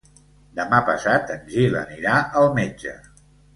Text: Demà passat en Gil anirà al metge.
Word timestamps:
Demà 0.59 0.79
passat 0.87 1.35
en 1.35 1.45
Gil 1.53 1.79
anirà 1.83 2.17
al 2.43 2.53
metge. 2.59 2.97